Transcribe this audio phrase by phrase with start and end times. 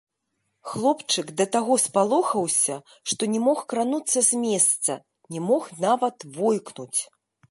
[0.69, 2.77] Хлопчык да таго спалохаўся,
[3.13, 4.95] што не мог крануцца з месца,
[5.35, 6.97] не мог нават войкнуць.